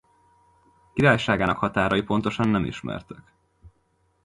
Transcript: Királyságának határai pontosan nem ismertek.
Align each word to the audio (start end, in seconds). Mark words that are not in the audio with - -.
Királyságának 0.93 1.57
határai 1.57 2.01
pontosan 2.01 2.47
nem 2.47 2.65
ismertek. 2.65 3.33